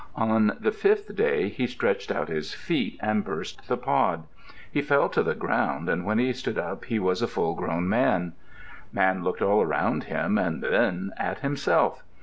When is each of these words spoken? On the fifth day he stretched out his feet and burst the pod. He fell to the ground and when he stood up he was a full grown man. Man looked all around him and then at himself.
On 0.15 0.57
the 0.59 0.71
fifth 0.71 1.15
day 1.15 1.47
he 1.47 1.67
stretched 1.67 2.09
out 2.11 2.27
his 2.27 2.55
feet 2.55 2.97
and 3.03 3.23
burst 3.23 3.67
the 3.67 3.77
pod. 3.77 4.23
He 4.71 4.81
fell 4.81 5.09
to 5.09 5.21
the 5.21 5.35
ground 5.35 5.87
and 5.89 6.05
when 6.05 6.17
he 6.17 6.33
stood 6.33 6.57
up 6.57 6.85
he 6.85 6.97
was 6.97 7.21
a 7.21 7.27
full 7.27 7.53
grown 7.53 7.87
man. 7.87 8.33
Man 8.91 9.23
looked 9.23 9.43
all 9.43 9.61
around 9.61 10.05
him 10.05 10.39
and 10.39 10.63
then 10.63 11.11
at 11.17 11.41
himself. 11.41 12.03